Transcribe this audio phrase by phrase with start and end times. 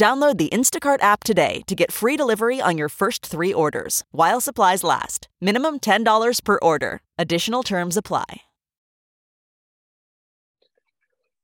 [0.00, 4.40] Download the Instacart app today to get free delivery on your first three orders while
[4.40, 5.28] supplies last.
[5.42, 7.02] Minimum $10 per order.
[7.18, 8.40] Additional terms apply.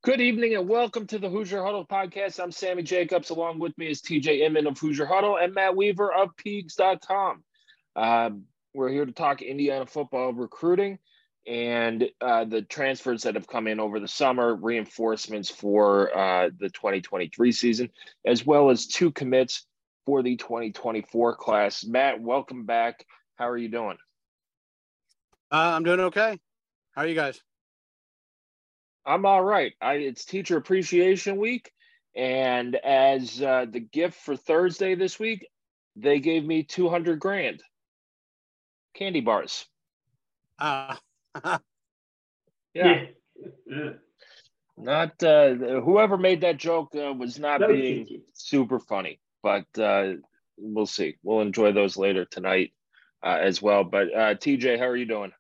[0.03, 2.43] Good evening and welcome to the Hoosier Huddle podcast.
[2.43, 3.29] I'm Sammy Jacobs.
[3.29, 7.45] Along with me is TJ Inman of Hoosier Huddle and Matt Weaver of Peegs.com.
[7.95, 10.99] Um, we're here to talk Indiana football recruiting
[11.47, 16.69] and uh, the transfers that have come in over the summer, reinforcements for uh, the
[16.71, 17.91] 2023 season,
[18.25, 19.67] as well as two commits
[20.05, 21.85] for the 2024 class.
[21.85, 23.05] Matt, welcome back.
[23.37, 23.97] How are you doing?
[25.53, 26.39] Uh, I'm doing okay.
[26.93, 27.41] How are you guys?
[29.05, 29.73] I'm all right.
[29.81, 31.71] I, it's Teacher Appreciation Week,
[32.17, 35.47] and as uh, the gift for Thursday this week,
[35.95, 37.63] they gave me 200 grand
[38.95, 39.67] candy bars.
[40.59, 40.97] Uh,
[42.75, 43.05] yeah.
[44.79, 48.23] Not uh, whoever made that joke uh, was not That being cheeky.
[48.35, 50.15] super funny, but uh,
[50.59, 51.17] we'll see.
[51.23, 52.73] We'll enjoy those later tonight
[53.23, 53.85] uh, as well.
[53.85, 55.33] But uh, TJ, how are you doing?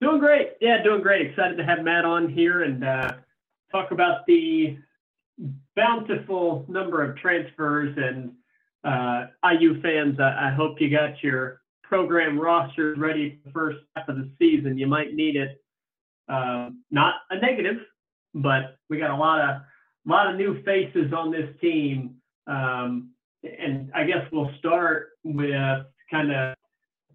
[0.00, 0.48] Doing great.
[0.60, 1.30] Yeah, doing great.
[1.30, 3.12] Excited to have Matt on here and uh,
[3.72, 4.76] talk about the
[5.74, 7.96] bountiful number of transfers.
[7.96, 8.32] And
[8.84, 13.78] uh, IU fans, I, I hope you got your program rosters ready for the first
[13.96, 14.78] half of the season.
[14.78, 15.60] You might need it.
[16.28, 17.76] Um, not a negative,
[18.34, 19.62] but we got a lot of
[20.06, 22.16] lot of new faces on this team.
[22.46, 23.10] Um,
[23.42, 26.54] and I guess we'll start with kind of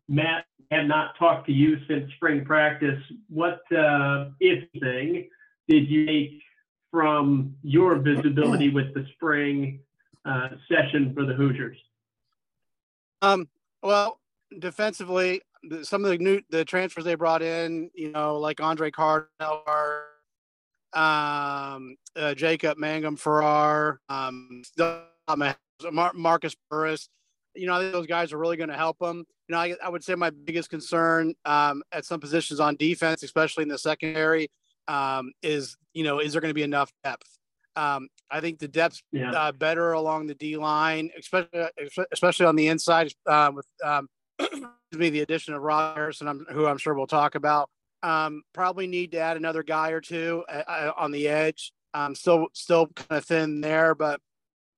[0.08, 3.00] Matt have not talked to you since spring practice.
[3.28, 5.30] What, uh, if anything,
[5.68, 6.42] did you take
[6.92, 9.80] from your visibility with the spring
[10.26, 11.78] uh, session for the Hoosiers?
[13.22, 13.48] um,
[13.82, 14.19] well,
[14.58, 18.90] defensively, the, some of the new the transfers they brought in, you know, like Andre
[18.92, 19.64] Cardinal
[20.94, 24.64] um, uh, Jacob Mangum Farrar, um,
[26.14, 27.10] Marcus Burris.
[27.56, 29.26] You know, I think those guys are really going to help them.
[29.48, 33.24] You know, I, I would say my biggest concern um, at some positions on defense,
[33.24, 34.50] especially in the secondary,
[34.88, 37.38] um, is you know, is there going to be enough depth?
[37.76, 39.32] Um, I think the depth's Yeah.
[39.32, 41.66] uh, better along the D line, especially
[42.12, 44.08] especially on the inside uh, with um,
[44.92, 47.70] me the addition of Rob Harrison, who I'm sure we'll talk about.
[48.02, 51.74] Um, probably need to add another guy or two uh, uh, on the edge.
[51.94, 54.22] Um, still still kind of thin there, but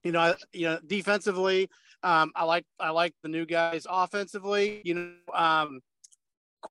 [0.04, 1.70] you know, I, you know, defensively,
[2.04, 3.86] um, I like I like the new guys.
[3.90, 5.82] Offensively, you know, um,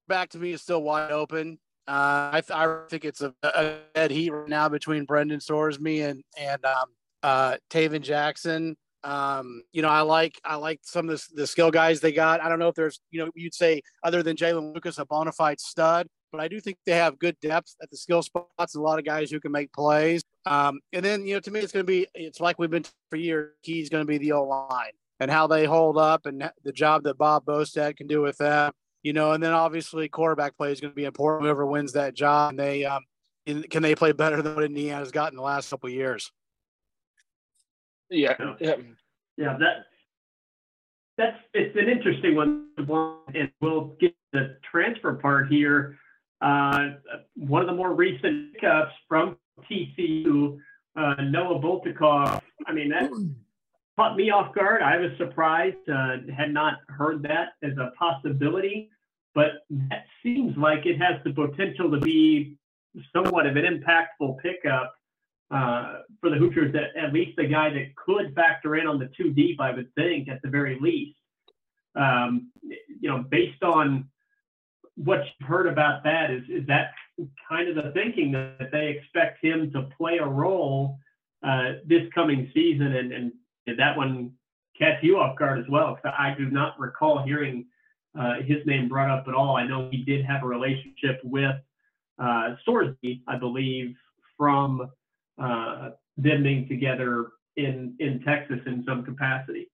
[0.09, 1.59] back to me is still wide open.
[1.87, 6.09] Uh, I, th- I think it's a, a dead heat right now between Brendan Sorsby
[6.09, 6.87] and and um,
[7.23, 8.77] uh, Tayven Jackson.
[9.03, 12.41] Um, you know, I like I like some of the, the skill guys they got.
[12.43, 15.33] I don't know if there's you know you'd say other than Jaylin Lucas a bona
[15.33, 18.75] fide stud, but I do think they have good depth at the skill spots.
[18.75, 20.23] A lot of guys who can make plays.
[20.47, 22.85] Um, and then you know to me it's going to be it's like we've been
[23.11, 23.55] for years.
[23.63, 27.05] He's going to be the O line and how they hold up and the job
[27.05, 28.73] that Bob Bostad can do with them.
[29.03, 31.45] You know, and then obviously quarterback play is going to be important.
[31.45, 33.03] Whoever wins that job, and they um,
[33.47, 36.31] can they play better than what Indiana's got in the last couple of years?
[38.11, 38.55] Yeah, Yeah.
[38.61, 38.75] yeah.
[39.37, 39.87] Yeah, that
[41.17, 42.69] that's it's an interesting one,
[43.35, 45.97] and we'll get the transfer part here.
[46.41, 46.91] Uh,
[47.37, 49.37] one of the more recent pickups from
[49.71, 50.59] TCU,
[50.97, 52.41] uh, Noah Bolticoff.
[52.67, 53.11] I mean, that
[53.97, 54.83] caught me off guard.
[54.83, 58.91] I was surprised, uh, had not heard that as a possibility,
[59.35, 62.57] but that seems like it has the potential to be
[63.15, 64.95] somewhat of an impactful pickup
[65.51, 69.11] uh, for the Hoosiers, at, at least the guy that could factor in on the
[69.17, 71.17] two deep, I would think, at the very least.
[71.97, 74.09] Um, you know, based on
[74.95, 76.93] what you've heard about that, is is that
[77.49, 80.99] kind of the thinking that they expect him to play a role
[81.43, 82.95] uh, this coming season?
[82.95, 83.33] And, and
[83.67, 84.33] did that one
[84.79, 85.97] catch you off guard as well?
[85.97, 87.67] 'Cause I do not recall hearing
[88.19, 89.57] uh, his name brought up at all.
[89.57, 91.57] I know he did have a relationship with
[92.19, 93.95] uh, Sorsby, I believe,
[94.37, 94.91] from
[95.41, 99.69] uh, them being together in in Texas in some capacity.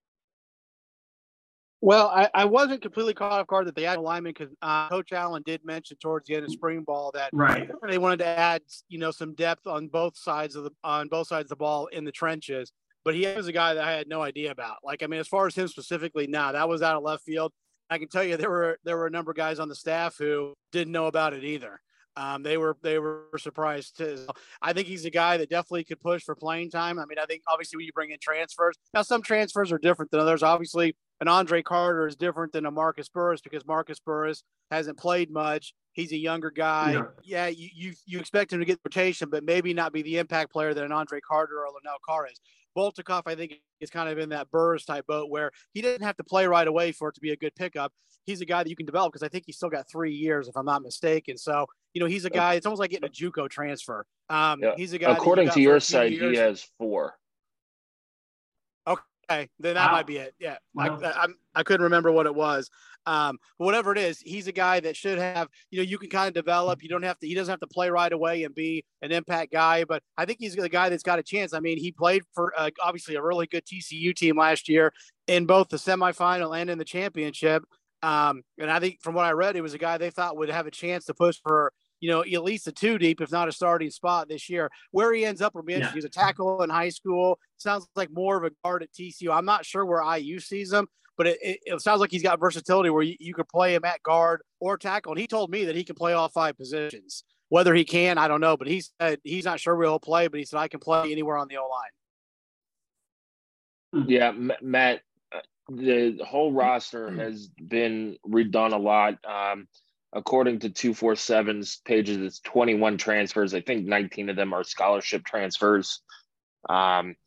[1.83, 4.89] Well, I, I wasn't completely caught off guard that they had a lineman because uh,
[4.89, 7.71] Coach Allen did mention towards the end of spring ball that Right.
[7.87, 11.29] they wanted to add, you know, some depth on both sides of the on both
[11.29, 12.73] sides of the ball in the trenches.
[13.05, 14.79] but he was a guy that I had no idea about.
[14.83, 17.23] Like, I mean, as far as him specifically, now nah, that was out of left
[17.25, 17.53] field.
[17.89, 20.17] I can tell you there were there were a number of guys on the staff
[20.19, 21.81] who didn't know about it either.
[22.17, 24.27] Um, they were they were surprised too.
[24.63, 26.99] I think he's a guy that definitely could push for playing time.
[26.99, 30.11] I mean, I think obviously when you bring in transfers, now some transfers are different
[30.11, 30.43] than others.
[30.43, 35.31] Obviously, an Andre Carter is different than a Marcus Burris because Marcus Burris hasn't played
[35.31, 35.75] much.
[35.93, 36.93] He's a younger guy.
[36.93, 40.19] Yeah, yeah you, you you expect him to get rotation, but maybe not be the
[40.19, 42.41] impact player that an Andre Carter or Lionel Carr is.
[42.77, 46.17] Bolticoff, I think, is kind of in that Burris type boat where he didn't have
[46.17, 47.93] to play right away for it to be a good pickup.
[48.25, 50.49] He's a guy that you can develop because I think he's still got three years,
[50.49, 51.39] if I'm not mistaken.
[51.39, 54.05] So, you know, he's a guy, it's almost like getting a Juco transfer.
[54.29, 54.73] Um, yeah.
[54.77, 55.13] He's a guy.
[55.13, 56.33] According to your site, years.
[56.33, 57.15] he has four.
[59.29, 59.93] Okay, then that wow.
[59.93, 60.35] might be it.
[60.39, 61.01] Yeah, wow.
[61.03, 61.27] I, I,
[61.57, 62.71] I, couldn't remember what it was.
[63.07, 65.49] Um, whatever it is, he's a guy that should have.
[65.71, 66.83] You know, you can kind of develop.
[66.83, 67.27] You don't have to.
[67.27, 69.85] He doesn't have to play right away and be an impact guy.
[69.85, 71.53] But I think he's the guy that's got a chance.
[71.53, 74.93] I mean, he played for uh, obviously a really good TCU team last year
[75.27, 77.63] in both the semifinal and in the championship.
[78.03, 80.51] Um, and I think from what I read, it was a guy they thought would
[80.51, 83.49] have a chance to push for you know, at least a two deep, if not
[83.49, 84.71] a starting spot this year.
[84.91, 85.97] Where he ends up will be interesting.
[85.97, 86.03] Yeah.
[86.03, 87.39] He's a tackle in high school.
[87.57, 89.31] Sounds like more of a guard at TCU.
[89.35, 92.41] I'm not sure where IU sees him, but it, it, it sounds like he's got
[92.41, 95.13] versatility where you, you could play him at guard or tackle.
[95.13, 97.25] And he told me that he can play all five positions.
[97.49, 100.27] Whether he can, I don't know, but he said he's not sure where he'll play,
[100.27, 101.69] but he said I can play anywhere on the O
[103.93, 104.03] line.
[104.05, 104.11] Hmm.
[104.11, 105.03] Yeah, Matt,
[105.33, 109.19] uh, the whole roster has been redone a lot.
[109.25, 109.69] Um,
[110.13, 113.55] according to 247's pages, it's 21 transfers.
[113.55, 116.01] I think 19 of them are scholarship transfers.
[116.69, 117.26] Um, it,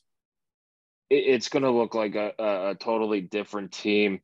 [1.09, 4.21] it's going to look like a, a, totally different team.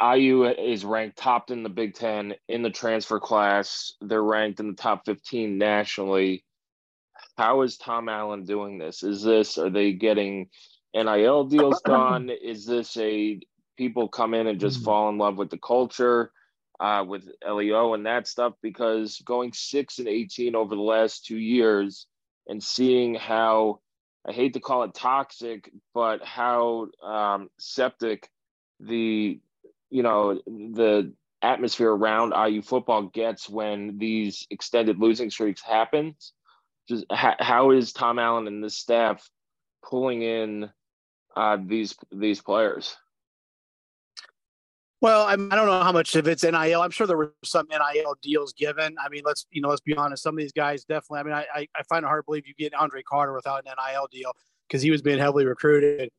[0.00, 3.94] IU is ranked top in the Big Ten in the transfer class.
[4.00, 6.44] They're ranked in the top 15 nationally.
[7.36, 9.02] How is Tom Allen doing this?
[9.02, 10.50] Is this, are they getting
[10.94, 12.30] NIL deals done?
[12.30, 13.40] Is this a
[13.76, 14.84] people come in and just hmm.
[14.84, 16.32] fall in love with the culture?
[16.80, 21.38] uh, with LEO and that stuff because going six and 18 over the last two
[21.38, 22.06] years
[22.46, 23.80] and seeing how
[24.26, 28.28] I hate to call it toxic, but how um, septic
[28.80, 29.40] the
[29.90, 31.12] you know the
[31.42, 36.32] atmosphere around IU football gets when these extended losing streaks happens.
[36.88, 39.28] Just ha- how is Tom Allen and the staff
[39.84, 40.70] pulling in
[41.36, 42.96] uh, these these players?
[45.00, 46.82] Well, I, don't know how much of it's NIL.
[46.82, 48.96] I'm sure there were some NIL deals given.
[48.98, 50.22] I mean, let's you know, let's be honest.
[50.24, 51.20] Some of these guys definitely.
[51.20, 53.72] I mean, I I find it hard to believe you get Andre Carter without an
[53.76, 54.32] NIL deal
[54.66, 56.10] because he was being heavily recruited.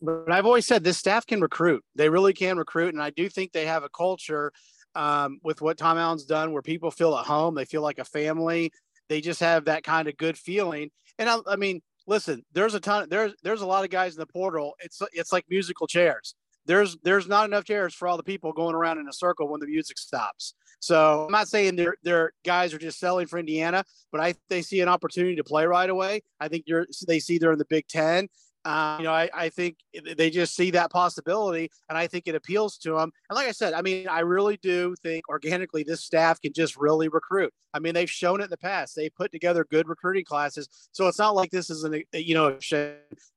[0.00, 1.84] But I've always said this staff can recruit.
[1.96, 4.52] They really can recruit, and I do think they have a culture
[4.94, 7.56] um, with what Tom Allen's done, where people feel at home.
[7.56, 8.72] They feel like a family.
[9.08, 10.90] They just have that kind of good feeling.
[11.18, 13.08] And I, I mean, listen, there's a ton.
[13.10, 14.74] There's there's a lot of guys in the portal.
[14.78, 16.36] It's it's like musical chairs
[16.66, 19.60] there's there's not enough chairs for all the people going around in a circle when
[19.60, 20.54] the music stops.
[20.80, 24.62] So I'm not saying their their guys are just selling for Indiana, but I they
[24.62, 26.22] see an opportunity to play right away.
[26.40, 28.28] I think you're they see they're in the Big Ten.
[28.64, 29.76] Uh, you know, I, I think
[30.16, 33.10] they just see that possibility, and I think it appeals to them.
[33.28, 36.76] And like I said, I mean, I really do think organically this staff can just
[36.76, 37.52] really recruit.
[37.74, 38.94] I mean, they've shown it in the past.
[38.94, 42.56] They put together good recruiting classes, so it's not like this is an you know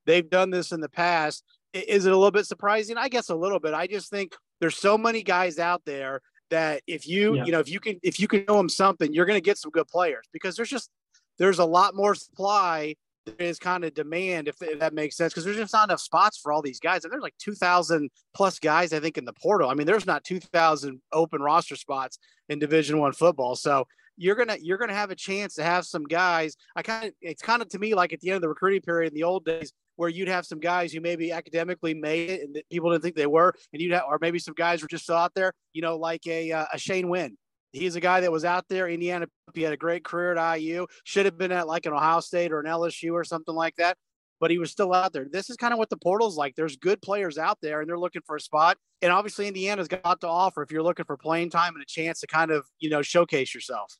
[0.05, 1.43] they've done this in the past
[1.75, 2.97] is it a little bit surprising?
[2.97, 3.73] I guess a little bit.
[3.73, 7.45] I just think there's so many guys out there that if you, yeah.
[7.45, 9.57] you know, if you can, if you can know them something, you're going to get
[9.57, 10.89] some good players because there's just,
[11.37, 15.33] there's a lot more supply than is kind of demand if, if that makes sense
[15.33, 18.59] because there's just not enough spots for all these guys and there's like 2000 plus
[18.59, 22.59] guys i think in the portal i mean there's not 2000 open roster spots in
[22.59, 26.55] division one football so you're gonna you're gonna have a chance to have some guys
[26.75, 28.81] i kind of it's kind of to me like at the end of the recruiting
[28.81, 32.41] period in the old days where you'd have some guys who maybe academically made it
[32.41, 35.09] and people didn't think they were, and you'd have, or maybe some guys were just
[35.09, 37.37] out there, you know, like a, uh, a Shane Wynn.
[37.71, 38.87] He's a guy that was out there.
[38.87, 40.87] Indiana, he had a great career at IU.
[41.03, 43.97] Should have been at like an Ohio State or an LSU or something like that,
[44.39, 45.27] but he was still out there.
[45.29, 46.55] This is kind of what the portal's like.
[46.55, 48.77] There's good players out there, and they're looking for a spot.
[49.01, 52.21] And obviously, Indiana's got to offer if you're looking for playing time and a chance
[52.21, 53.93] to kind of you know showcase yourself.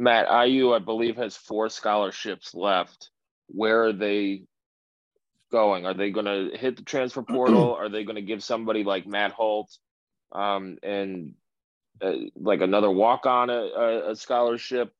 [0.00, 3.10] Matt, IU, I believe, has four scholarships left.
[3.48, 4.44] Where are they
[5.52, 5.84] going?
[5.84, 7.74] Are they going to hit the transfer portal?
[7.74, 9.76] Are they going to give somebody like Matt Holt
[10.32, 11.34] um, and
[12.00, 14.90] uh, like another walk on a, a, scholarship?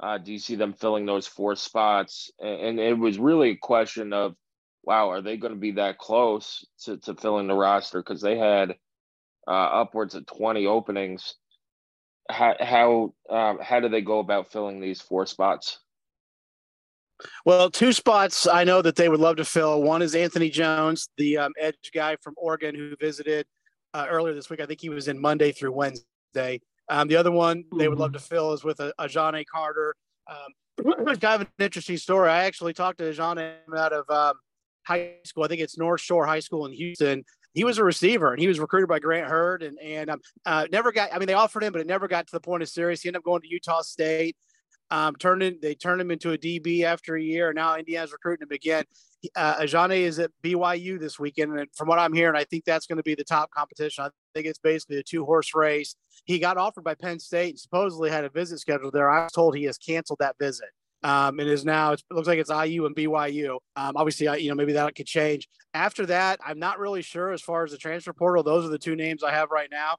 [0.00, 2.30] Uh, do you see them filling those four spots?
[2.40, 4.36] And, and it was really a question of,
[4.84, 7.98] wow, are they going to be that close to, to filling the roster?
[7.98, 8.74] Because they had
[9.46, 11.34] uh, upwards of 20 openings.
[12.30, 15.78] How how um, how do they go about filling these four spots?
[17.44, 19.82] Well, two spots I know that they would love to fill.
[19.82, 23.46] One is Anthony Jones, the um, edge guy from Oregon who visited
[23.94, 24.60] uh, earlier this week.
[24.60, 26.60] I think he was in Monday through Wednesday.
[26.88, 28.18] Um, the other one they would love mm-hmm.
[28.18, 29.44] to fill is with a, a John A.
[29.44, 29.94] Carter.
[30.28, 30.36] Um,
[31.06, 32.28] it's kind of an interesting story.
[32.28, 34.34] I actually talked to John out of um,
[34.86, 35.44] high school.
[35.44, 37.24] I think it's North Shore High School in Houston.
[37.56, 40.66] He was a receiver and he was recruited by Grant Heard and and um, uh,
[40.70, 41.08] never got.
[41.10, 43.00] I mean, they offered him, but it never got to the point of serious.
[43.00, 44.36] He ended up going to Utah State.
[44.90, 47.54] Um, turned in, they turned him into a DB after a year.
[47.54, 48.84] Now Indiana's recruiting him again.
[49.34, 52.86] Uh, Ajane is at BYU this weekend, and from what I'm hearing, I think that's
[52.86, 54.04] going to be the top competition.
[54.04, 55.96] I think it's basically a two horse race.
[56.26, 59.10] He got offered by Penn State and supposedly had a visit scheduled there.
[59.10, 60.68] I was told he has canceled that visit.
[61.06, 63.60] Um, and is now it looks like it's IU and BYU.
[63.76, 66.40] Um, obviously, you know maybe that could change after that.
[66.44, 68.42] I'm not really sure as far as the transfer portal.
[68.42, 69.94] Those are the two names I have right now.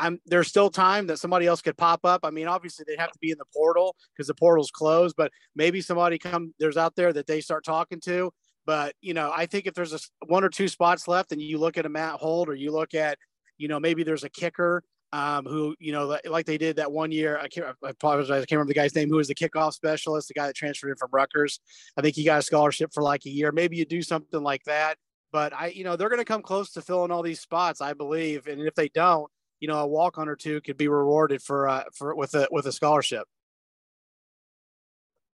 [0.00, 2.22] I'm there's still time that somebody else could pop up.
[2.24, 5.30] I mean, obviously they'd have to be in the portal because the portal's closed, but
[5.54, 8.32] maybe somebody come there's out there that they start talking to.
[8.66, 11.58] But you know, I think if there's a one or two spots left, and you
[11.58, 13.16] look at a Matt Holt, or you look at,
[13.58, 17.12] you know, maybe there's a kicker um, who you know like they did that one
[17.12, 17.38] year.
[17.38, 17.66] I can't.
[17.84, 18.30] I apologize.
[18.30, 19.08] I can't remember the guy's name.
[19.08, 20.28] Who was the kickoff specialist?
[20.28, 21.60] The guy that transferred in from Rutgers.
[21.96, 23.52] I think he got a scholarship for like a year.
[23.52, 24.96] Maybe you do something like that.
[25.30, 27.92] But I, you know, they're going to come close to filling all these spots, I
[27.92, 28.46] believe.
[28.46, 31.68] And if they don't, you know a walk on or two could be rewarded for
[31.68, 33.26] uh, for with a with a scholarship.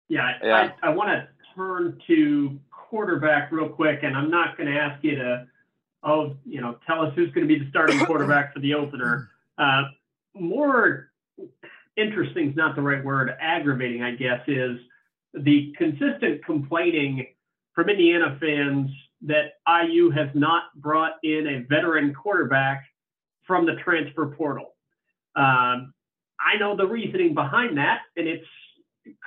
[0.09, 0.71] Yeah, yeah.
[0.83, 5.03] I, I want to turn to quarterback real quick, and I'm not going to ask
[5.03, 5.47] you to
[6.03, 9.29] oh you know tell us who's going to be the starting quarterback for the opener.
[9.61, 9.83] Uh,
[10.33, 11.11] more
[11.95, 13.31] interesting is not the right word.
[13.39, 14.77] Aggravating, I guess, is
[15.33, 17.27] the consistent complaining
[17.75, 18.89] from Indiana fans
[19.21, 22.83] that IU has not brought in a veteran quarterback
[23.45, 24.75] from the transfer portal.
[25.35, 25.93] Um,
[26.39, 28.47] I know the reasoning behind that, and it's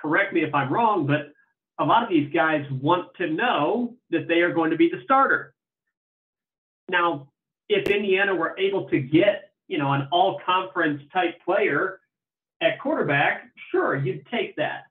[0.01, 1.33] correct me if I'm wrong, but
[1.79, 5.01] a lot of these guys want to know that they are going to be the
[5.05, 5.55] starter.
[6.89, 7.29] Now,
[7.69, 12.01] if Indiana were able to get, you know, an all conference type player
[12.61, 14.85] at quarterback, sure, you'd take that.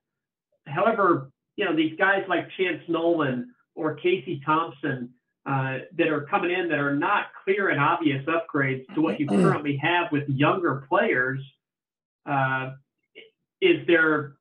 [0.68, 5.14] However, you know, these guys like Chance Nolan or Casey Thompson,
[5.46, 9.28] uh, that are coming in that are not clear and obvious upgrades to what you
[9.28, 11.42] currently have with younger players.
[12.26, 12.72] Uh,
[13.60, 14.36] is there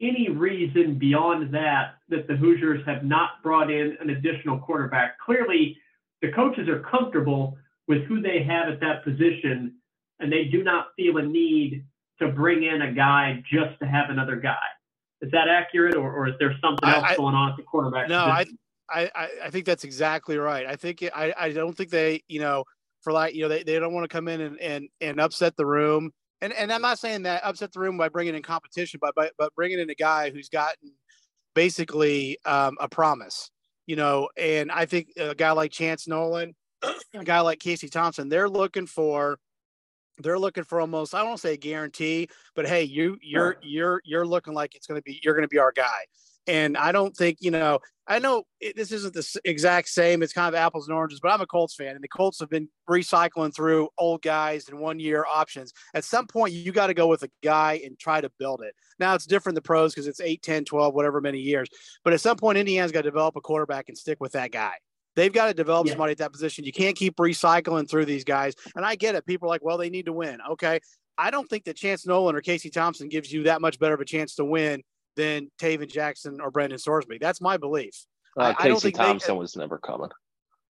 [0.00, 5.18] any reason beyond that that the Hoosiers have not brought in an additional quarterback?
[5.18, 5.76] Clearly,
[6.22, 7.58] the coaches are comfortable
[7.90, 9.74] with who they have at that position,
[10.20, 11.84] and they do not feel a need
[12.20, 14.68] to bring in a guy just to have another guy.
[15.20, 18.08] Is that accurate, or, or is there something else I, going on at the quarterback?
[18.08, 18.58] No, position?
[18.88, 20.66] I I, I think that's exactly right.
[20.66, 22.64] I think it, I, I don't think they, you know,
[23.02, 25.56] for like, you know, they, they don't want to come in and, and, and upset
[25.56, 26.10] the room.
[26.40, 29.32] And, and I'm not saying that upset the room by bringing in competition, but, but,
[29.38, 30.92] but bringing in a guy who's gotten
[31.54, 33.50] basically um, a promise,
[33.86, 38.28] you know, and I think a guy like Chance Nolan, a guy like Casey Thompson,
[38.28, 39.38] they're looking for,
[40.18, 44.54] they're looking for almost, I don't say guarantee, but Hey, you, you're, you're, you're looking
[44.54, 46.04] like it's going to be, you're going to be our guy.
[46.46, 50.20] And I don't think, you know, I know it, this isn't the exact same.
[50.22, 52.50] It's kind of apples and oranges, but I'm a Colts fan, and the Colts have
[52.50, 55.72] been recycling through old guys and one year options.
[55.94, 58.74] At some point, you got to go with a guy and try to build it.
[58.98, 61.68] Now, it's different the pros because it's 8, 10, 12, whatever many years.
[62.02, 64.72] But at some point, Indiana's got to develop a quarterback and stick with that guy.
[65.16, 65.92] They've got to develop yeah.
[65.92, 66.64] somebody at that position.
[66.64, 68.54] You can't keep recycling through these guys.
[68.76, 69.26] And I get it.
[69.26, 70.38] People are like, well, they need to win.
[70.52, 70.80] Okay.
[71.18, 74.00] I don't think that Chance Nolan or Casey Thompson gives you that much better of
[74.00, 74.82] a chance to win
[75.16, 77.20] than Tayven Jackson or Brendan Sorsby.
[77.20, 78.06] That's my belief.
[78.38, 80.10] Uh, I, Casey I don't think Thompson they, was never coming.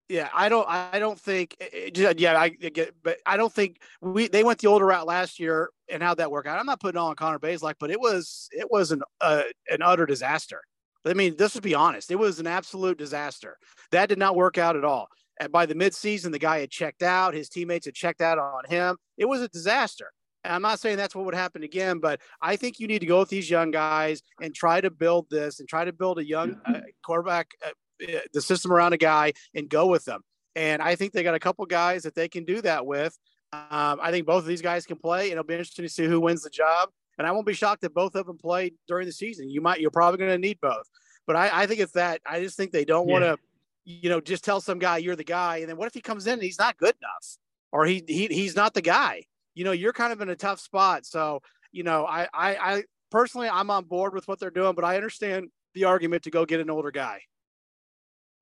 [0.09, 0.69] Yeah, I don't.
[0.69, 1.57] I don't think.
[1.95, 4.27] Yeah, I get, but I don't think we.
[4.27, 6.59] They went the older route last year, and how'd that work out?
[6.59, 10.07] I'm not putting on Connor Bazelak, but it was it was an uh, an utter
[10.07, 10.63] disaster.
[11.05, 12.11] I mean, let's just be honest.
[12.11, 13.57] It was an absolute disaster.
[13.91, 15.09] That did not work out at all.
[15.41, 17.35] And by the midseason, the guy had checked out.
[17.35, 18.97] His teammates had checked out on him.
[19.17, 20.13] It was a disaster.
[20.45, 23.07] And I'm not saying that's what would happen again, but I think you need to
[23.07, 26.27] go with these young guys and try to build this and try to build a
[26.27, 27.71] young uh, quarterback, uh,
[28.09, 30.23] uh, the system around a guy and go with them.
[30.57, 33.17] And I think they got a couple guys that they can do that with.
[33.53, 36.07] Um, I think both of these guys can play, and it'll be interesting to see
[36.07, 36.91] who wins the job.
[37.21, 39.49] And I won't be shocked if both of them play during the season.
[39.49, 40.89] You might, you're probably going to need both.
[41.27, 42.21] But I, I, think it's that.
[42.27, 43.13] I just think they don't yeah.
[43.13, 43.39] want to,
[43.85, 46.27] you know, just tell some guy you're the guy, and then what if he comes
[46.27, 47.37] in and he's not good enough,
[47.73, 49.23] or he, he he's not the guy?
[49.55, 51.05] you know, you're kind of in a tough spot.
[51.07, 54.85] So, you know, I, I, I personally, I'm on board with what they're doing, but
[54.85, 57.21] I understand the argument to go get an older guy.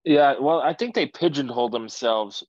[0.04, 2.44] Yeah, well, I think they pigeonholed themselves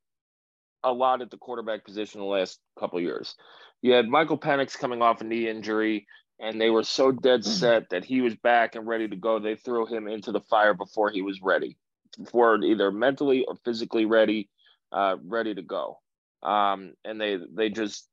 [0.84, 3.36] a lot at the quarterback position the last couple years.
[3.82, 6.08] You had Michael Penix coming off a knee injury.
[6.40, 9.40] and they were so dead set that he was back and ready to go.
[9.40, 11.78] They threw him into the fire before he was ready,
[12.18, 14.50] before either mentally or physically ready,
[14.92, 16.00] uh, ready to go.
[16.42, 18.08] Um, and they they just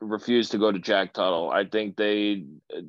[0.00, 1.50] refused to go to Jack Tuttle.
[1.50, 2.44] I think they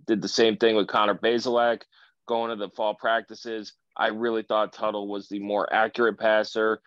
[0.05, 1.81] did the same thing with Connor Bazelak
[2.27, 3.73] going to the fall practices.
[3.95, 6.81] I really thought Tuttle was the more accurate passer,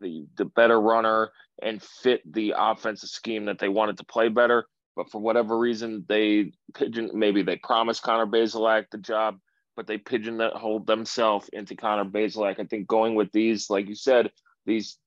[0.00, 1.30] the the better runner,
[1.62, 4.66] and fit the offensive scheme that they wanted to play better.
[4.96, 9.38] But for whatever reason, they pigeon maybe they promised Connor Bazelak the job,
[9.76, 12.60] but they pigeonholed themselves into Connor Bazelak.
[12.60, 14.30] I think going with these, like you said,
[14.66, 14.98] these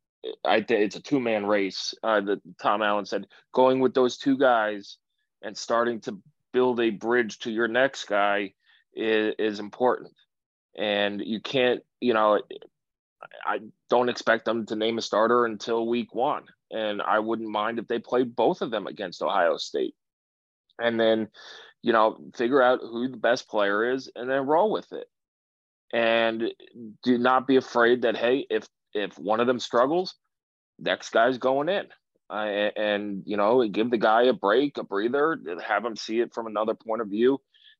[0.45, 1.93] I it's a two man race.
[2.03, 4.97] Uh, that Tom Allen said going with those two guys
[5.41, 6.19] and starting to
[6.53, 8.53] build a bridge to your next guy
[8.93, 10.11] is, is important.
[10.77, 12.41] And you can't, you know,
[13.45, 13.59] I
[13.89, 16.43] don't expect them to name a starter until week one.
[16.71, 19.95] And I wouldn't mind if they play both of them against Ohio State.
[20.79, 21.29] And then,
[21.81, 25.07] you know, figure out who the best player is and then roll with it.
[25.93, 26.51] And
[27.03, 30.15] do not be afraid that, hey, if if one of them struggles,
[30.79, 31.87] next guy's going in.
[32.29, 36.33] Uh, and, you know, give the guy a break, a breather, have him see it
[36.33, 37.39] from another point of view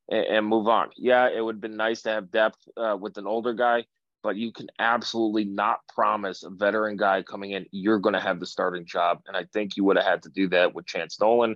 [0.09, 0.89] and, and move on.
[0.95, 3.85] Yeah, it would have been nice to have depth uh, with an older guy,
[4.23, 8.39] but you can absolutely not promise a veteran guy coming in, you're going to have
[8.39, 9.21] the starting job.
[9.27, 11.55] And I think you would have had to do that with Chance Nolan.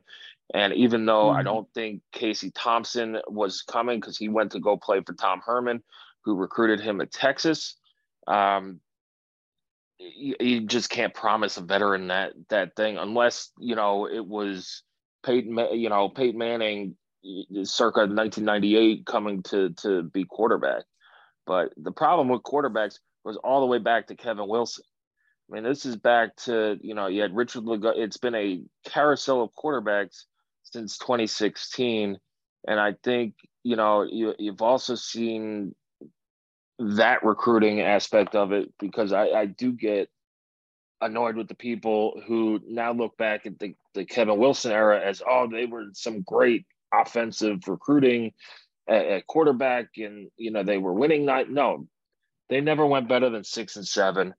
[0.54, 1.40] And even though mm-hmm.
[1.40, 5.42] I don't think Casey Thompson was coming because he went to go play for Tom
[5.46, 5.82] Herman,
[6.24, 7.76] who recruited him at Texas,
[8.28, 8.80] um,
[9.98, 14.82] you, you, just can't promise a veteran that that thing unless you know it was
[15.24, 16.96] Peyton, you know Peyton Manning,
[17.64, 20.84] circa 1998, coming to to be quarterback.
[21.46, 24.84] But the problem with quarterbacks was all the way back to Kevin Wilson.
[25.50, 28.62] I mean, this is back to, you know, you had Richard Leg- It's been a
[28.86, 30.24] carousel of quarterbacks
[30.64, 32.18] since 2016.
[32.68, 35.76] And I think, you know, you, you've also seen
[36.80, 40.10] that recruiting aspect of it because I, I do get
[41.02, 45.22] annoyed with the people who now look back at the, the Kevin Wilson era as,
[45.28, 48.32] oh, they were some great offensive recruiting
[48.92, 51.50] at, at quarterback, and you know they were winning night.
[51.50, 51.88] No,
[52.50, 54.34] they never went better than six and seven,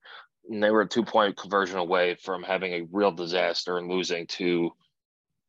[0.49, 4.27] and they were a two point conversion away from having a real disaster and losing
[4.29, 4.71] to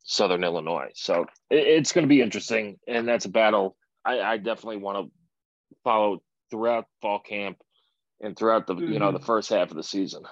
[0.03, 0.89] Southern Illinois.
[0.95, 5.05] So it, it's going to be interesting, and that's a battle I, I definitely want
[5.05, 5.11] to
[5.83, 7.57] follow throughout fall camp
[8.21, 8.93] and throughout the mm-hmm.
[8.93, 9.25] you know the mm-hmm.
[9.25, 10.23] first half of the season.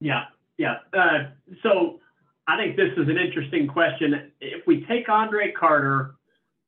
[0.00, 0.24] Yeah,
[0.58, 0.76] yeah.
[0.92, 1.30] Uh,
[1.62, 2.00] so
[2.46, 4.32] I think this is an interesting question.
[4.40, 6.14] If we take Andre Carter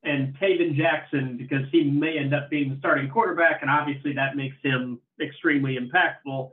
[0.05, 4.37] and Tayven Jackson because he may end up being the starting quarterback, and obviously that
[4.37, 6.51] makes him extremely impactful.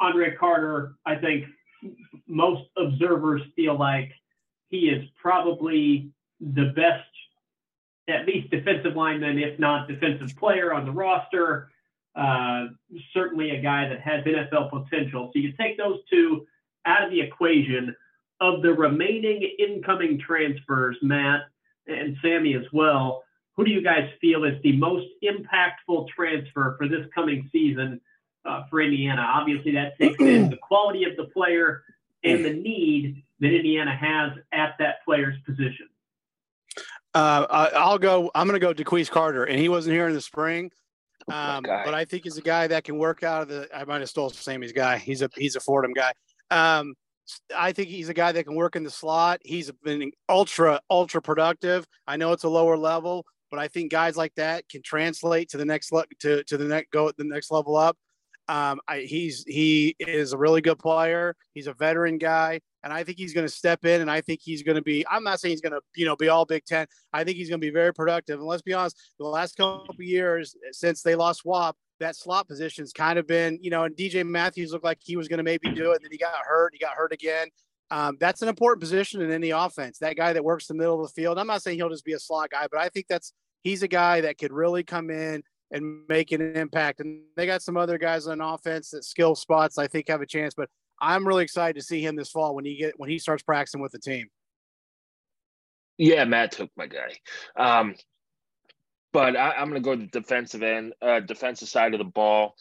[0.00, 1.44] Andre Carter, I think
[2.26, 4.12] most observers feel like
[4.68, 7.08] he is probably the best,
[8.08, 11.70] at least defensive lineman, if not defensive player on the roster.
[12.16, 12.66] Uh,
[13.14, 15.30] certainly a guy that has NFL potential.
[15.32, 16.46] So you take those two
[16.84, 17.94] out of the equation.
[18.40, 21.48] Of the remaining incoming transfers, Matt,
[21.88, 23.24] and Sammy as well.
[23.56, 28.00] Who do you guys feel is the most impactful transfer for this coming season
[28.44, 29.22] uh, for Indiana?
[29.22, 31.82] Obviously, that takes in the quality of the player
[32.22, 35.88] and the need that Indiana has at that player's position.
[37.14, 38.30] Uh, I'll go.
[38.34, 40.70] I'm going to go DeQuece Carter, and he wasn't here in the spring,
[41.28, 43.68] oh um, but I think he's a guy that can work out of the.
[43.74, 44.98] I might have stole Sammy's guy.
[44.98, 46.12] He's a he's a Fordham guy.
[46.50, 46.94] Um,
[47.56, 49.40] I think he's a guy that can work in the slot.
[49.44, 51.86] He's been ultra, ultra productive.
[52.06, 55.56] I know it's a lower level, but I think guys like that can translate to
[55.56, 57.96] the next le- to to the next go the next level up.
[58.48, 61.36] Um, I, he's he is a really good player.
[61.52, 64.00] He's a veteran guy, and I think he's going to step in.
[64.00, 65.04] And I think he's going to be.
[65.10, 66.86] I'm not saying he's going to you know be all Big Ten.
[67.12, 68.38] I think he's going to be very productive.
[68.38, 72.48] And let's be honest, the last couple of years since they lost Swap, that slot
[72.48, 75.44] position's kind of been, you know, and DJ Matthews looked like he was going to
[75.44, 76.02] maybe do it.
[76.02, 76.72] Then he got hurt.
[76.72, 77.48] He got hurt again.
[77.90, 79.98] Um, that's an important position in any offense.
[79.98, 81.38] That guy that works the middle of the field.
[81.38, 83.32] I'm not saying he'll just be a slot guy, but I think that's
[83.62, 87.00] he's a guy that could really come in and make an impact.
[87.00, 90.26] And they got some other guys on offense that skill spots I think have a
[90.26, 90.54] chance.
[90.54, 90.68] But
[91.00, 93.80] I'm really excited to see him this fall when he get when he starts practicing
[93.80, 94.28] with the team.
[95.96, 97.16] Yeah, Matt took my guy.
[97.56, 97.94] Um,
[99.18, 102.04] but I, am going to go to the defensive end, uh, defensive side of the
[102.04, 102.54] ball,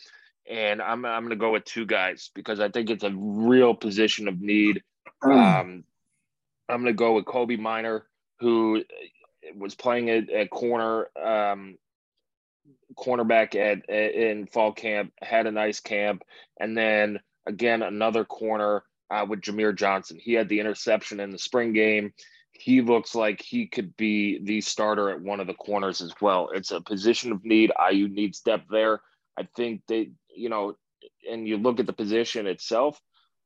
[0.50, 3.76] and I'm I'm going to go with two guys because I think it's a real
[3.76, 4.82] position of need.
[5.22, 5.32] Hmm.
[5.32, 5.84] Um,
[6.68, 8.08] I'm going to go with Kobee Minor,
[8.40, 8.84] who
[9.56, 11.78] was playing at, at corner um,
[12.98, 16.24] cornerback at, at, in fall camp, had a nice camp,
[16.60, 20.18] and then again another corner uh, with Jamier Johnson.
[20.20, 22.14] He had the interception in the spring game
[22.60, 26.50] he looks like he could be the starter at one of the corners as well.
[26.54, 27.72] It's a position of need.
[27.92, 29.02] IU needs depth there.
[29.38, 30.76] I think they, you know,
[31.30, 33.00] and you look at the position itself,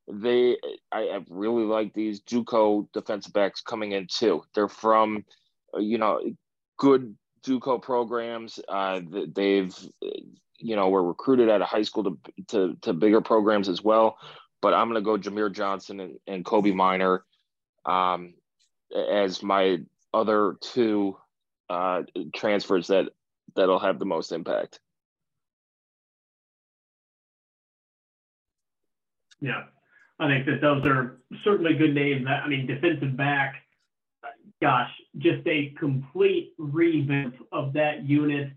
[0.08, 0.58] they,
[0.92, 4.44] I, I really like these JUCO defensive backs coming in too.
[4.56, 5.26] They're from,
[5.78, 6.22] you know,
[6.78, 8.60] good JUCO programs.
[8.68, 9.02] Uh,
[9.34, 9.76] they've,
[10.58, 14.18] you know, were recruited out of high school to, to, to bigger programs as well.
[14.62, 17.26] But I'm going to go Jamier Johnson and, and Kobee Minor.
[17.86, 18.36] Um,
[18.96, 19.80] as my
[20.14, 21.18] other two
[21.70, 22.04] uh,
[22.36, 23.10] transfers that
[23.56, 24.80] that'll have the most impact.
[29.40, 29.64] Yeah,
[30.20, 32.28] I think that those are certainly good names.
[32.28, 33.56] I mean, defensive back,
[34.62, 38.52] gosh, just a complete revamp of that unit,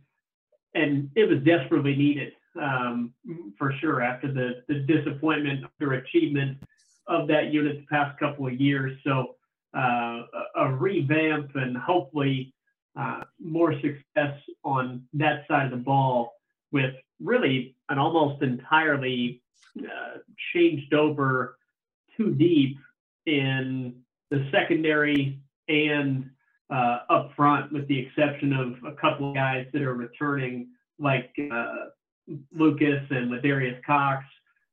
[0.75, 3.15] and it was desperately needed um,
[3.59, 6.59] for sure after the the disappointment, or achievement
[7.07, 8.99] of that unit the past couple of years.
[9.05, 9.37] So
[9.75, 10.23] uh,
[10.57, 12.55] a revamp and hopefully
[12.97, 16.35] uh, more success on that side of the ball
[16.71, 19.43] with really an almost entirely
[19.81, 20.19] uh,
[20.53, 21.57] changed over
[22.17, 22.79] too deep
[23.27, 23.95] in
[24.31, 26.31] the secondary and
[26.71, 31.31] uh, up front, with the exception of a couple of guys that are returning, like
[31.53, 31.87] uh,
[32.53, 34.25] Lucas and Ladarius Cox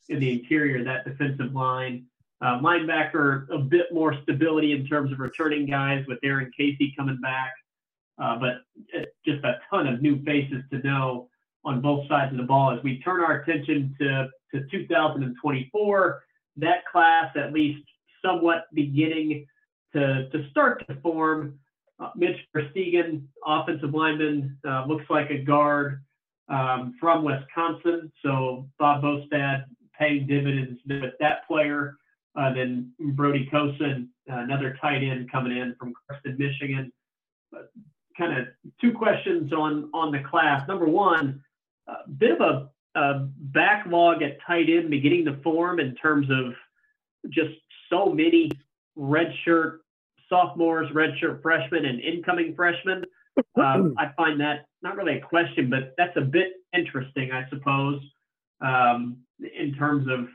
[0.09, 2.05] in the interior of that defensive line.
[2.41, 7.19] Uh, linebacker, a bit more stability in terms of returning guys with Aaron Casey coming
[7.21, 7.51] back,
[8.19, 8.61] uh, but
[9.23, 11.29] just a ton of new faces to know
[11.63, 12.75] on both sides of the ball.
[12.75, 16.23] As we turn our attention to, to 2024,
[16.57, 17.83] that class at least
[18.25, 19.45] somewhat beginning
[19.93, 21.59] to, to start to form.
[21.99, 26.01] Uh, Mitch Verstegen, offensive lineman, uh, looks like a guard
[26.49, 28.11] um, from Wisconsin.
[28.23, 29.65] So Bob Bostad
[29.97, 31.97] paying dividends with that player.
[32.35, 36.91] Uh, then Brody Kosen, uh, another tight end coming in from Creston, Michigan.
[37.55, 37.63] Uh,
[38.17, 38.47] kind of
[38.79, 40.65] two questions on on the class.
[40.67, 41.43] Number one,
[41.87, 42.41] a bit of
[42.95, 46.53] a, a backlog at tight end beginning to form in terms of
[47.29, 47.53] just
[47.89, 48.49] so many
[48.97, 49.79] redshirt
[50.29, 53.03] sophomores, redshirt freshmen, and incoming freshmen.
[53.55, 58.01] Um, I find that not really a question, but that's a bit interesting, I suppose,
[58.61, 60.27] um, in terms of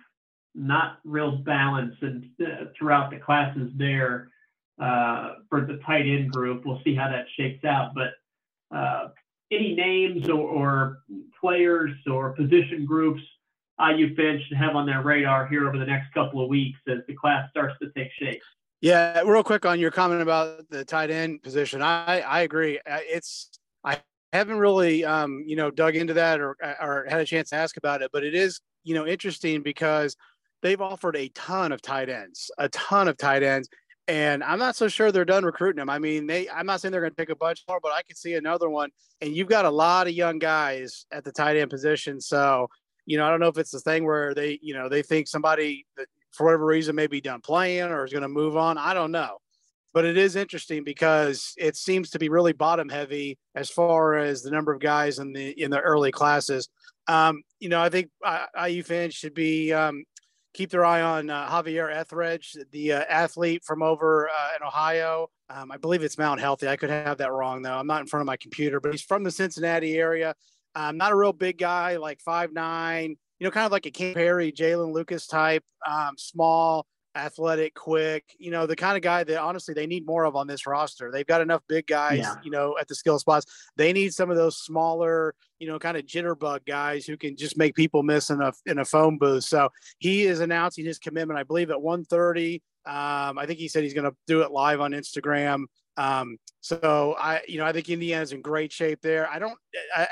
[0.57, 4.31] not real balance and uh, throughout the classes there
[4.81, 6.65] uh, for the tight end group.
[6.65, 7.93] We'll see how that shakes out.
[7.95, 9.09] But uh,
[9.53, 10.99] any names or, or,
[11.41, 13.21] players or position groups
[13.79, 16.99] IU fans should have on their radar here over the next couple of weeks as
[17.07, 18.41] the class starts to take shape.
[18.81, 21.83] Yeah, real quick on your comment about the tight end position.
[21.83, 22.81] I I agree.
[22.87, 23.51] It's
[23.85, 24.01] I
[24.33, 27.77] haven't really um, you know dug into that or or had a chance to ask
[27.77, 30.17] about it, but it is you know interesting because
[30.63, 33.69] they've offered a ton of tight ends, a ton of tight ends.
[34.09, 35.91] And I'm not so sure they're done recruiting them.
[35.91, 38.03] I mean, they I'm not saying they're going to take a bunch more, but I
[38.03, 38.91] could see another one.
[39.21, 42.21] And you've got a lot of young guys at the tight end position.
[42.21, 42.69] So,
[43.05, 45.27] you know, I don't know if it's the thing where they, you know, they think
[45.27, 48.79] somebody that for whatever reason may be done playing or is going to move on.
[48.79, 49.39] I don't know.
[49.93, 54.43] But it is interesting because it seems to be really bottom heavy as far as
[54.43, 56.69] the number of guys in the in the early classes.
[57.09, 58.11] Um, you know, I think
[58.63, 60.05] IU fans should be um,
[60.57, 65.29] keep their eye on uh, Javier Etheridge, the uh, athlete from over uh, in Ohio.
[65.51, 66.67] Um, I believe it's Mount Healthy.
[66.67, 67.75] I could have that wrong though.
[67.75, 70.35] I'm not in front of my computer, but he's from the Cincinnati area.
[70.75, 73.17] Um, not a real big guy, like five nine.
[73.39, 76.87] You know, kind of like a Cam Perry, Jaylin Lucas type, um, small,
[77.17, 78.25] athletic, quick.
[78.39, 81.11] You know, the kind of guy that honestly they need more of on this roster.
[81.11, 82.35] They've got enough big guys, yeah.
[82.45, 83.47] you know, at the skill spots.
[83.77, 87.57] They need some of those smaller, you know, kind of jitterbug guys who can just
[87.57, 89.45] make people miss in a in a phone booth.
[89.45, 92.61] So he is announcing his commitment, I believe, at 1:30.
[92.87, 95.65] Um, I think he said he's going to do it live on Instagram.
[95.97, 99.29] Um, so I, you know, I think Indiana's in great shape there.
[99.29, 99.59] I don't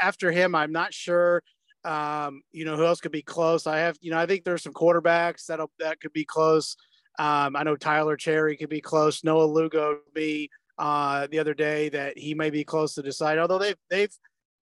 [0.00, 1.42] after him, I'm not sure.
[1.84, 3.66] Um, you know, who else could be close?
[3.66, 6.76] I have, you know, I think there's some quarterbacks that'll that could be close.
[7.18, 9.24] Um, I know Tyler Cherry could be close.
[9.24, 13.38] Noah Lugo be uh, the other day that he may be close to decide.
[13.38, 14.10] Although they've they've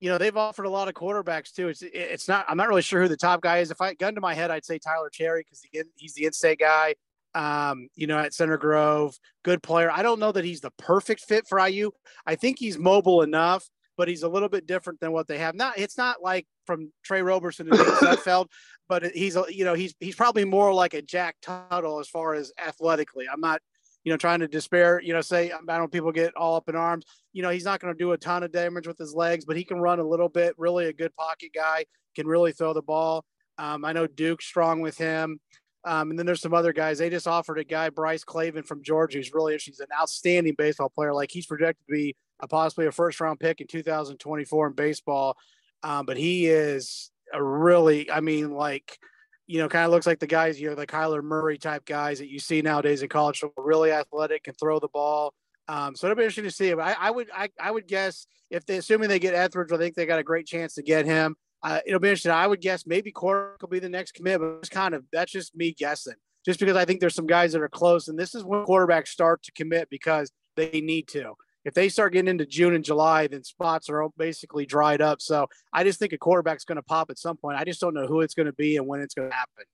[0.00, 1.68] you know they've offered a lot of quarterbacks too.
[1.68, 2.44] It's it's not.
[2.48, 3.70] I'm not really sure who the top guy is.
[3.70, 5.62] If I gun to my head, I'd say Tyler Cherry because
[5.96, 6.94] he's the in-state guy.
[7.34, 9.90] Um, you know, at Center Grove, good player.
[9.90, 11.92] I don't know that he's the perfect fit for IU.
[12.26, 13.70] I think he's mobile enough,
[14.02, 15.54] but he's a little bit different than what they have.
[15.54, 18.48] Not it's not like from Tre Roberson to Sudfeld,
[18.88, 22.52] but he's you know he's he's probably more like a Jack Tuttle as far as
[22.58, 23.26] athletically.
[23.32, 23.62] I'm not
[24.02, 25.00] you know trying to despair.
[25.00, 27.04] You know, say I don't know people get all up in arms.
[27.32, 29.56] You know, he's not going to do a ton of damage with his legs, but
[29.56, 30.56] he can run a little bit.
[30.58, 31.84] Really a good pocket guy.
[32.16, 33.24] Can really throw the ball.
[33.58, 35.38] Um, I know Duke's strong with him.
[35.84, 36.98] Um, and then there's some other guys.
[36.98, 39.56] They just offered a guy, Bryce Clavon from Georgia, who's really.
[39.58, 41.14] He's an outstanding baseball player.
[41.14, 42.16] Like he's projected to be
[42.48, 45.36] possibly a first round pick in 2024 in baseball.
[45.82, 48.98] Um, but he is a really, I mean, like,
[49.46, 52.18] you know, kind of looks like the guys, you know, the Kyler Murray type guys
[52.18, 55.34] that you see nowadays in college, really athletic, can throw the ball.
[55.68, 56.72] Um, so it'll be interesting to see.
[56.72, 59.94] I, I would, I, I would guess if they, assuming they get Etheridge, I think
[59.94, 61.36] they got a great chance to get him.
[61.62, 62.32] Uh, it'll be interesting.
[62.32, 65.30] I would guess maybe Cork will be the next commit, but it's kind of that's
[65.30, 66.14] just me guessing.
[66.44, 69.08] Just because I think there's some guys that are close, and this is when quarterbacks
[69.08, 71.34] start to commit because they need to.
[71.64, 75.20] If they start getting into June and July, then spots are basically dried up.
[75.20, 77.58] So I just think a quarterback's going to pop at some point.
[77.58, 79.64] I just don't know who it's going to be and when it's going to happen.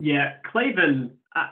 [0.00, 1.50] Yeah, Clavon, I,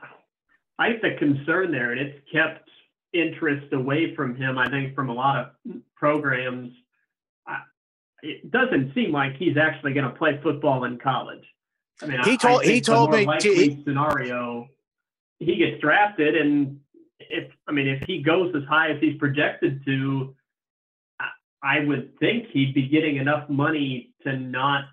[0.79, 2.69] I have the concern there, and it's kept
[3.13, 4.59] interest away from him.
[4.59, 6.73] I think from a lot of programs
[8.23, 11.45] it doesn't seem like he's actually going to play football in college.
[12.03, 14.69] I mean, he told he told me he, scenario
[15.41, 16.81] he gets drafted, and
[17.21, 20.35] if I mean if he goes as high as he's projected to,
[21.63, 24.85] I would think he'd be getting enough money to not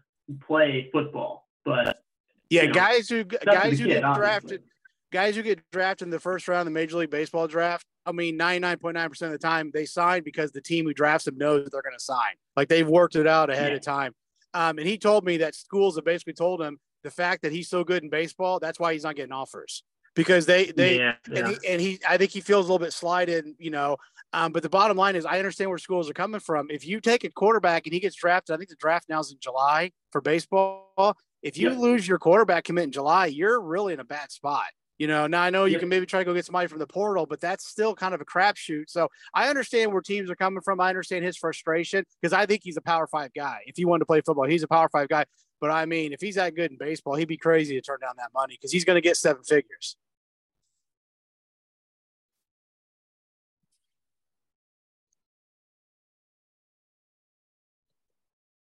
[0.48, 1.48] play football.
[1.64, 2.02] But
[2.50, 4.64] yeah, you know, guys who guys who get drafted,
[5.12, 8.12] guys who get drafted in the first round of the Major League Baseball draft, I
[8.12, 11.82] mean, 99.9% of the time they sign because the team who drafts them knows they're
[11.82, 12.34] going to sign.
[12.56, 13.78] Like they've worked it out ahead yeah.
[13.78, 14.14] of time.
[14.54, 17.68] Um, and he told me that schools have basically told him the fact that he's
[17.68, 19.84] so good in baseball, that's why he's not getting offers
[20.16, 21.50] because they, they, yeah, and, yeah.
[21.50, 23.98] He, and he, I think he feels a little bit slighted, you know.
[24.34, 26.68] Um, but the bottom line is, I understand where schools are coming from.
[26.70, 29.32] If you take a quarterback and he gets drafted, I think the draft now is
[29.32, 31.16] in July for baseball.
[31.42, 34.66] If you lose your quarterback commit in July, you're really in a bad spot.
[34.98, 36.88] You know, now I know you can maybe try to go get somebody from the
[36.88, 38.86] portal, but that's still kind of a crapshoot.
[38.88, 40.80] So I understand where teams are coming from.
[40.80, 43.60] I understand his frustration because I think he's a power five guy.
[43.66, 45.26] If he wanted to play football, he's a power five guy.
[45.60, 48.14] But I mean, if he's that good in baseball, he'd be crazy to turn down
[48.18, 49.98] that money because he's going to get seven figures.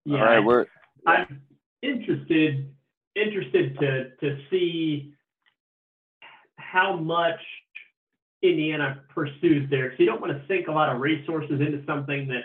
[0.05, 0.65] Yeah, All right, we're
[1.05, 1.41] I'm
[1.81, 2.73] interested
[3.15, 5.13] interested to to see
[6.57, 7.39] how much
[8.43, 9.85] Indiana pursues there.
[9.85, 12.43] Because you don't want to sink a lot of resources into something that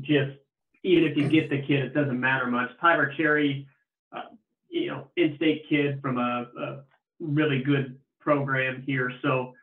[0.00, 0.36] just,
[0.82, 2.70] even if you get the kid, it doesn't matter much.
[2.80, 3.66] Tyler Cherry,
[4.14, 4.22] uh,
[4.68, 6.80] you know, in-state kid from a, a
[7.20, 9.10] really good program here.
[9.22, 9.54] So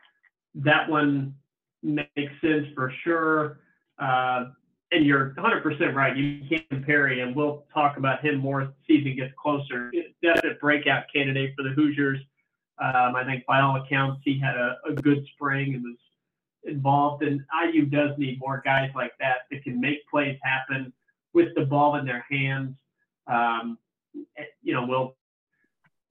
[0.55, 1.35] that one
[1.83, 3.59] makes sense for sure.
[3.99, 4.45] Uh,
[4.91, 6.15] and you're 100% right.
[6.15, 7.33] You can't compare him.
[7.33, 9.91] We'll talk about him more as the season gets closer.
[10.21, 12.19] Definite breakout candidate for the Hoosiers.
[12.81, 15.97] Um, I think by all accounts he had a, a good spring and was
[16.63, 17.23] involved.
[17.23, 20.91] And IU does need more guys like that that can make plays happen
[21.33, 22.75] with the ball in their hands.
[23.27, 23.77] Um,
[24.37, 25.15] eh, you know, we'll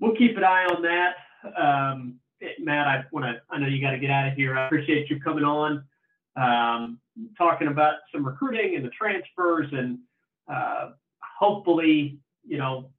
[0.00, 1.16] we'll keep an eye on that.
[1.60, 2.14] Um,
[2.58, 3.40] Matt, I want to.
[3.50, 4.56] I know you got to get out of here.
[4.56, 5.84] I appreciate you coming on,
[6.36, 6.98] um,
[7.36, 9.98] talking about some recruiting and the transfers, and
[10.50, 10.90] uh,
[11.38, 12.90] hopefully, you know,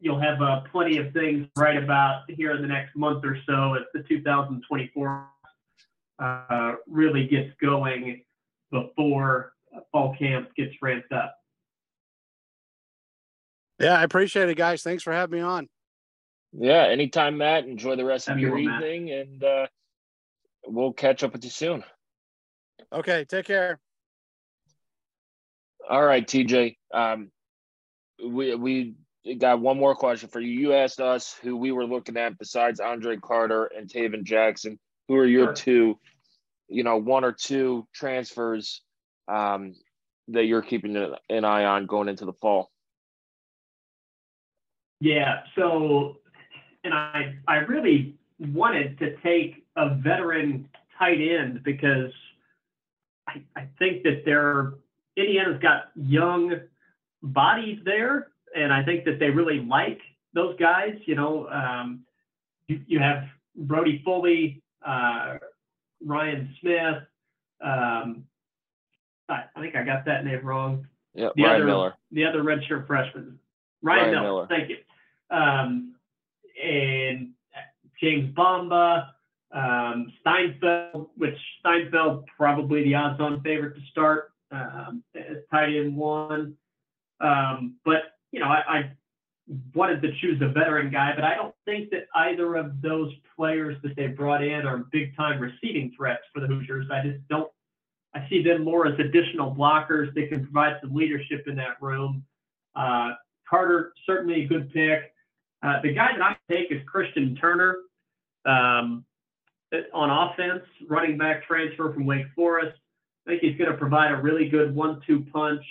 [0.00, 3.74] you'll have uh, plenty of things right about here in the next month or so
[3.74, 5.26] as the 2024
[6.18, 8.22] uh, really gets going
[8.70, 9.52] before
[9.92, 11.36] fall camp gets ramped up.
[13.78, 14.82] Yeah, I appreciate it, guys.
[14.82, 15.68] Thanks for having me on.
[16.52, 17.64] Yeah, anytime, Matt.
[17.64, 19.14] Enjoy the rest Have of your evening, Matt.
[19.14, 19.66] and uh,
[20.66, 21.84] we'll catch up with you soon.
[22.92, 23.78] Okay, take care.
[25.88, 26.76] All right, TJ.
[26.92, 27.30] Um,
[28.24, 28.94] we we
[29.38, 30.50] got one more question for you.
[30.50, 34.78] You asked us who we were looking at besides Andre Carter and Tayven Jackson.
[35.08, 35.54] Who are your sure.
[35.54, 35.98] two,
[36.68, 38.82] you know, one or two transfers
[39.28, 39.74] um,
[40.28, 40.96] that you're keeping
[41.28, 42.70] an eye on going into the fall?
[45.00, 45.40] Yeah.
[45.56, 46.18] So,
[46.84, 52.12] and I I really wanted to take a veteran tight end because
[53.30, 54.74] I, I think that they're
[55.16, 56.54] Indiana's got young
[57.22, 60.00] bodies there and I think that they really like
[60.34, 60.94] those guys.
[61.06, 62.00] You know, um,
[62.68, 63.24] you, you have
[63.56, 65.38] Brody Foley, uh,
[66.04, 67.02] Ryan Smith.
[67.62, 68.24] Um,
[69.28, 70.86] I, I, think I got that name wrong.
[71.14, 71.94] Yeah, the Ryan other, Miller.
[72.12, 73.38] The other redshirt freshman,
[73.82, 74.46] Ryan, Ryan Miller, Miller.
[74.48, 74.76] Thank you.
[75.30, 75.94] Um,
[76.62, 77.30] and
[78.00, 79.14] James Bomba,
[79.52, 86.54] um, Steinfeld, which Steinfeld probably the odds-on favorite to start um, as tight end one.
[87.20, 88.90] Um, but you know, I, I
[89.74, 93.76] wanted to choose a veteran guy, but I don't think that either of those players
[93.82, 96.86] that they brought in are big time receiving threats for the Hoosiers.
[96.92, 97.50] I just don't.
[98.14, 102.24] I see them more as additional blockers that can provide some leadership in that room.
[102.74, 103.10] Uh,
[103.48, 105.14] Carter certainly a good pick.
[105.62, 107.76] Uh, the guy that I take is Christian Turner
[108.46, 109.04] um,
[109.92, 112.76] on offense, running back transfer from Wake Forest.
[113.26, 115.64] I think he's going to provide a really good one-two punch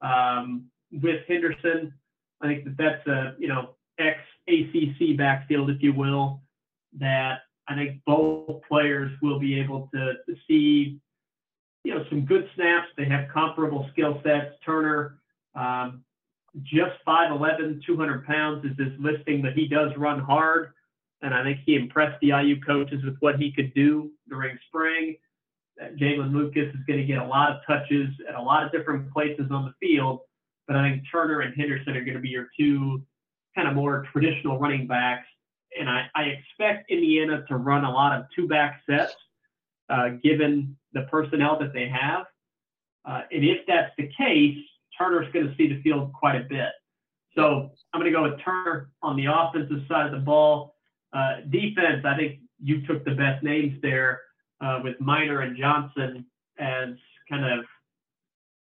[0.00, 1.92] um, with Henderson.
[2.40, 6.40] I think that that's a you know ex ACC backfield, if you will,
[6.98, 11.00] that I think both players will be able to, to see
[11.84, 12.88] you know some good snaps.
[12.96, 14.54] They have comparable skill sets.
[14.64, 15.18] Turner,
[15.54, 16.04] um,
[16.62, 20.72] just 5'11", 200 pounds is his listing, but he does run hard.
[21.22, 25.16] And I think he impressed the IU coaches with what he could do during spring.
[25.96, 29.10] Jaylin Lucas is going to get a lot of touches at a lot of different
[29.12, 30.20] places on the field.
[30.66, 33.02] But I think Turner and Henderson are going to be your two
[33.54, 35.26] kind of more traditional running backs.
[35.78, 39.14] And I, I expect Indiana to run a lot of two back sets,
[39.88, 42.26] uh, given the personnel that they have.
[43.04, 44.58] Uh, and if that's the case,
[44.96, 46.70] Turner's going to see the field quite a bit.
[47.34, 50.71] So I'm going to go with Turner on the offensive side of the ball.
[51.12, 54.20] Uh, defense, I think you took the best names there
[54.60, 56.24] uh, with Minor and Johnson
[56.58, 56.90] as
[57.28, 57.64] kind of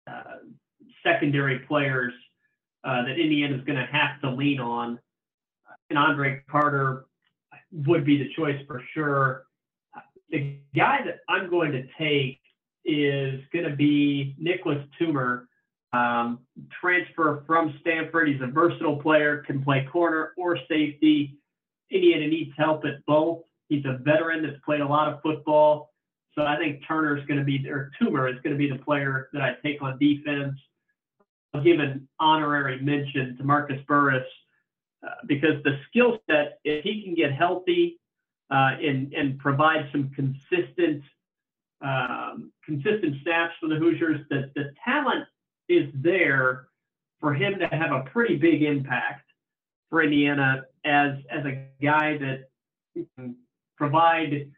[0.07, 0.37] uh,
[1.05, 2.12] secondary players
[2.85, 4.98] uh, that Indiana is going to have to lean on.
[5.90, 7.07] And Andre Carter
[7.70, 9.44] would be the choice for sure.
[10.31, 12.40] The guy that I'm going to take
[12.85, 15.44] is going to be Nicholas Toomer,
[15.92, 16.40] um,
[16.81, 18.28] transfer from Stanford.
[18.28, 21.38] He's a versatile player, can play corner or safety.
[21.92, 23.42] Indiana needs help at both.
[23.68, 25.90] He's a veteran that's played a lot of football.
[26.35, 28.83] So I think Turner is going to be, or Toomer is going to be the
[28.83, 30.59] player that I take on defense.
[31.52, 34.26] I'll give an honorary mention to Marcus Burris
[35.07, 38.00] uh, because the skill set, if he can get healthy
[38.50, 41.02] uh, and, and provide some consistent
[41.83, 45.24] um, consistent snaps for the Hoosiers, the, the talent
[45.68, 46.68] is there
[47.18, 49.21] for him to have a pretty big impact
[49.92, 52.48] for Indiana as as a guy that
[53.14, 53.37] can
[53.76, 54.50] provide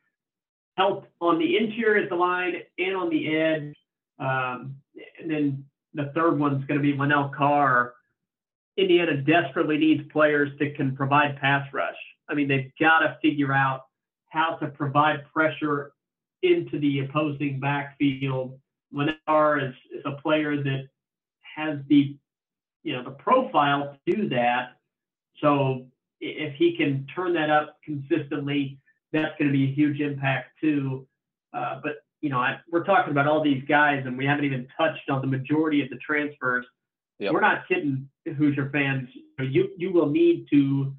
[0.76, 3.74] help on the interior of the line and on the edge.
[4.20, 4.76] Um,
[5.20, 7.94] and then the third one's going to be Lanell Carr.
[8.76, 11.96] Indiana desperately needs players that can provide pass rush.
[12.28, 13.86] I mean, they've got to figure out
[14.28, 15.92] how to provide pressure
[16.42, 18.58] into the opposing backfield.
[19.26, 20.86] Carr is, is a player that
[21.56, 22.16] has the,
[22.84, 24.76] you know, the profile to do that.
[25.40, 25.86] So
[26.20, 28.78] if he can turn that up consistently,
[29.12, 31.06] that's going to be a huge impact too.
[31.52, 34.66] Uh, but you know, I, we're talking about all these guys, and we haven't even
[34.78, 36.64] touched on the majority of the transfers.
[37.18, 37.32] Yep.
[37.32, 39.08] We're not kidding, Hoosier fans.
[39.38, 40.94] You you will need to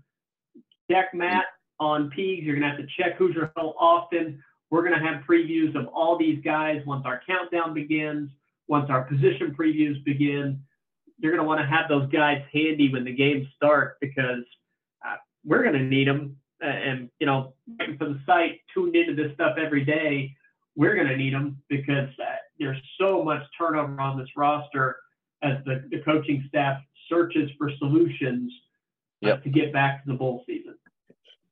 [0.89, 1.45] check Matt
[1.79, 2.45] on Peegs.
[2.45, 4.41] You're gonna have to check Hoosier Huddle often.
[4.69, 8.29] We're gonna have previews of all these guys once our countdown begins,
[8.67, 10.61] once our position previews begin.
[11.19, 14.43] You're gonna want to have those guys handy when the games start because
[15.05, 19.33] uh, we're gonna need them and you know, waiting for the site, tuned into this
[19.33, 20.35] stuff every day,
[20.75, 24.97] we're going to need them because uh, there's so much turnover on this roster
[25.41, 28.51] as the, the coaching staff searches for solutions
[29.23, 29.43] uh, yep.
[29.43, 30.75] to get back to the bowl season.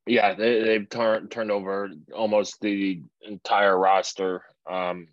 [0.06, 5.08] Yeah, they, they've turned turned over almost the entire roster, um,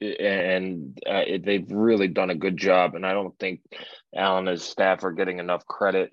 [0.00, 2.94] and uh, it, they've really done a good job.
[2.94, 3.60] And I don't think
[4.14, 6.12] Allen and his staff are getting enough credit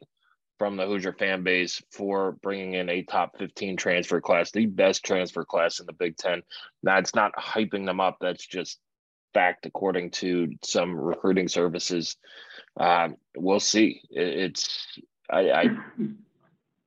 [0.60, 5.04] from the Hoosier fan base for bringing in a top 15 transfer class, the best
[5.04, 6.41] transfer class in the Big Ten.
[6.82, 8.17] Now, it's not hyping them up.
[8.22, 8.80] That's just
[9.34, 12.15] fact, according to some recruiting services.
[12.80, 14.02] Um, we'll see.
[14.10, 14.98] It's,
[15.30, 15.65] I, I,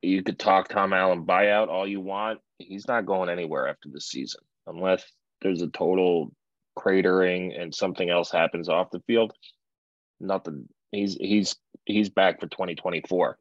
[0.00, 2.40] you could talk Tom Allen buyout all you want.
[2.58, 5.04] He's not going anywhere after the season unless
[5.42, 6.32] there's a total
[6.76, 9.32] cratering and something else happens off the field.
[10.20, 10.68] Nothing.
[10.92, 13.38] He's he's he's back for 2024.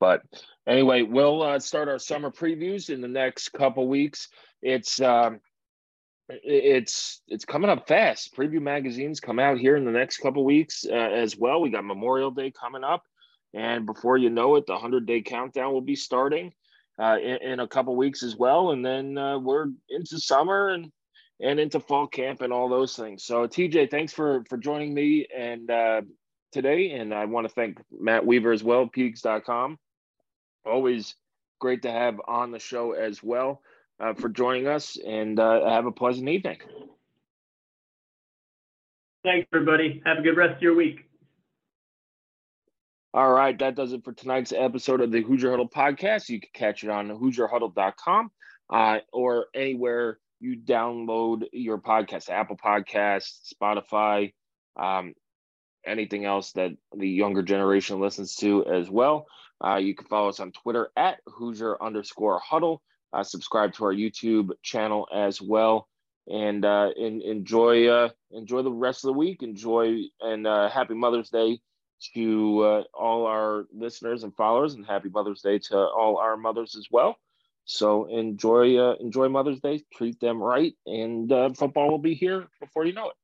[0.00, 0.22] But
[0.66, 4.28] anyway, we'll uh, start our summer previews in the next couple weeks.
[4.62, 5.40] It's um,
[6.28, 8.36] it's it's coming up fast.
[8.36, 11.60] Preview magazines come out here in the next couple weeks uh, as well.
[11.60, 13.02] We got Memorial Day coming up,
[13.54, 16.52] and before you know it, the hundred day countdown will be starting
[17.00, 18.72] uh, in, in, a couple weeks as well.
[18.72, 20.92] And then uh, we're into summer and
[21.40, 23.24] and into fall camp and all those things.
[23.24, 26.02] So TJ, thanks for for joining me and uh,
[26.52, 26.90] today.
[26.92, 29.78] And I want to thank Matt Weaver as well, Peegs.com.
[30.64, 31.14] Always
[31.60, 33.62] great to have on the show as well
[34.00, 36.58] uh, for joining us and uh, have a pleasant evening.
[39.24, 40.02] Thanks, everybody.
[40.06, 41.04] Have a good rest of your week.
[43.14, 46.28] All right, that does it for tonight's episode of the Hoosier Huddle podcast.
[46.28, 48.30] You can catch it on HoosierHuddle.com
[48.70, 54.32] uh, or anywhere you download your podcast, Apple Podcasts, Spotify,
[54.76, 55.14] um,
[55.86, 59.26] anything else that the younger generation listens to as well.
[59.64, 62.82] Uh, you can follow us on Twitter at Hoosier underscore huddle.
[63.12, 65.88] Uh, subscribe to our YouTube channel as well,
[66.30, 69.42] and uh, in, enjoy uh, enjoy the rest of the week.
[69.42, 71.60] Enjoy and uh, happy Mother's Day
[72.14, 76.76] to uh, all our listeners and followers, and happy Mother's Day to all our mothers
[76.76, 77.16] as well.
[77.68, 82.48] So enjoy uh, enjoy Mother's Day, treat them right, and uh, football will be here
[82.60, 83.16] before you know it.